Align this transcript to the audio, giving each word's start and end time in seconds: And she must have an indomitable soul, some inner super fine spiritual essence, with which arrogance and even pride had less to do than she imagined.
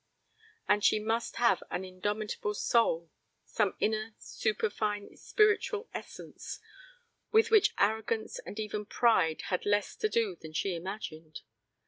And 0.67 0.83
she 0.83 0.97
must 0.99 1.35
have 1.35 1.61
an 1.69 1.85
indomitable 1.85 2.55
soul, 2.55 3.11
some 3.45 3.77
inner 3.79 4.15
super 4.17 4.67
fine 4.71 5.15
spiritual 5.15 5.89
essence, 5.93 6.59
with 7.31 7.51
which 7.51 7.75
arrogance 7.77 8.39
and 8.39 8.59
even 8.59 8.87
pride 8.87 9.43
had 9.49 9.63
less 9.63 9.95
to 9.97 10.09
do 10.09 10.35
than 10.35 10.53
she 10.53 10.73
imagined. 10.73 11.41